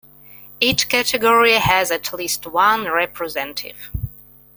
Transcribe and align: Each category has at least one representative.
Each 0.59 0.89
category 0.89 1.53
has 1.53 1.91
at 1.91 2.11
least 2.11 2.47
one 2.47 2.85
representative. 2.85 3.91